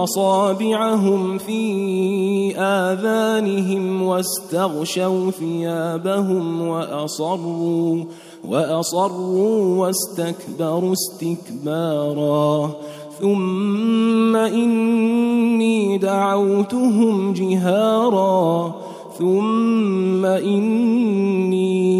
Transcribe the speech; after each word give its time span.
اصابعهم 0.04 1.38
في 1.38 2.56
اذانهم 2.56 4.02
واستغشوا 4.02 5.30
ثيابهم 5.30 6.68
واصروا 6.68 8.04
واصروا 8.48 9.86
واستكبروا 9.86 10.92
استكبارا 10.92 12.70
ثم 13.20 14.36
اني 14.36 15.98
دعوتهم 15.98 17.32
جهارا 17.32 18.74
ثم 19.18 20.24
اني 20.24 21.99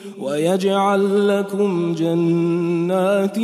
ويجعل 0.21 1.27
لكم 1.27 1.93
جنات 1.93 3.37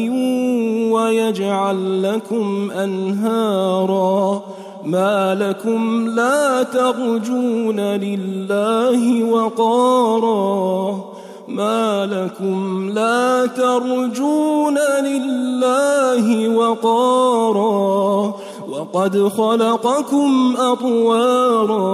ويجعل 0.93 2.03
لكم 2.03 2.71
أنهارا 2.71 4.41
ما 4.83 5.35
لكم 5.35 6.07
لا 6.07 6.63
ترجون 6.63 7.79
لله 7.79 9.23
وقارا 9.23 11.05
ما 11.47 12.05
لكم 12.05 12.89
لا 12.89 13.45
ترجون 13.45 14.77
لله 15.03 16.49
وقارا 16.57 18.33
وقد 18.69 19.27
خلقكم 19.27 20.55
أطوارا 20.57 21.86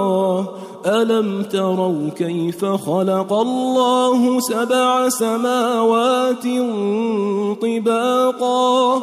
الم 1.04 1.42
تروا 1.42 2.10
كيف 2.16 2.64
خلق 2.64 3.32
الله 3.32 4.40
سبع 4.40 5.08
سماوات 5.08 6.44
طباقا 7.62 9.02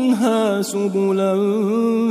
منها 0.01 0.61
سبلا 0.61 1.33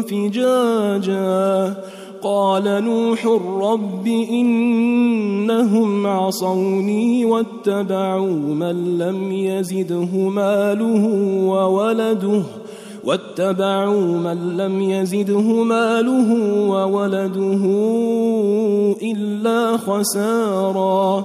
فجاجا. 0.02 1.74
قال 2.22 2.84
نوح 2.84 3.26
رب 3.60 4.06
إنهم 4.30 6.06
عصوني 6.06 7.24
واتبعوا 7.24 8.30
من 8.30 8.98
لم 8.98 9.32
يزده 9.32 10.28
ماله 10.28 11.06
وولده 11.46 12.42
واتبعوا 13.04 14.00
من 14.00 14.56
لم 14.56 14.80
يزده 14.80 15.62
ماله 15.62 16.34
وولده 16.68 17.64
إلا 19.02 19.76
خسارا. 19.76 21.24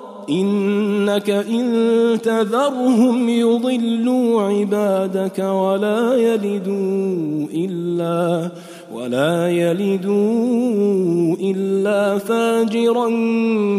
انك 0.31 1.29
ان 1.29 2.17
تذرهم 2.23 3.29
يضلوا 3.29 4.41
عبادك 4.41 5.39
ولا 5.39 6.15
يلدوا 6.15 7.47
الا 7.53 8.51
ولا 8.93 9.49
يلدوا 9.49 11.35
الا 11.41 12.17
فاجرا 12.17 13.09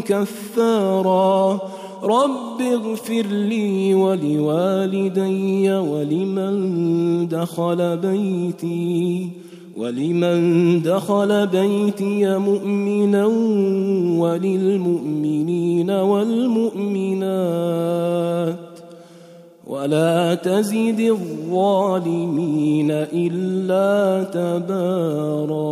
كفارا 0.00 1.60
رب 2.02 2.60
اغفر 2.60 3.26
لي 3.26 3.94
ولوالدي 3.94 5.70
ولمن 5.72 7.28
دخل 7.28 7.96
بيتي 7.96 9.28
ولمن 9.76 10.82
دخل 10.82 11.46
بيتي 11.46 12.38
مؤمنا 12.38 13.26
وللمؤمنين 14.22 15.90
والمؤمنات 15.90 17.22
ولا 19.66 20.34
تزد 20.34 21.00
الظالمين 21.00 22.90
إلا 22.90 24.24
تباراً 24.24 25.62